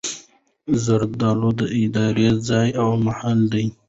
زړه 0.83 1.07
د 1.19 1.23
ارادې 1.73 2.31
ځای 2.47 2.69
او 2.81 2.89
محل 3.05 3.39
دﺉ. 3.53 3.67